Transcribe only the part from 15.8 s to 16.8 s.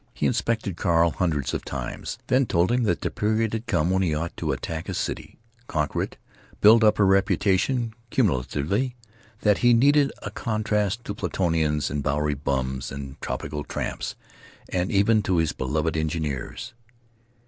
engineers.